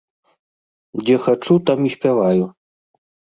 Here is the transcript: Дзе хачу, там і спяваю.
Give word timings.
Дзе 1.01 1.15
хачу, 1.25 1.53
там 1.71 1.79
і 1.91 1.93
спяваю. 1.97 2.43